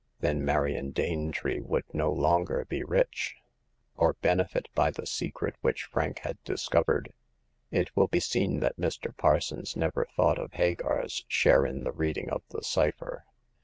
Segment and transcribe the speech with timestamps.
[0.19, 3.35] Then Marion Danetree would no longer be rich,
[3.95, 7.13] or benefit by the secret which Frank had discovered.
[7.69, 9.15] It will be seen that Mr.
[9.15, 13.25] Parsons never thought of Hagar's share in the reading of the cypher.